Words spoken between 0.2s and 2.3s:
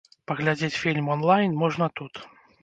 Паглядзець фільм он-лайн можна тут.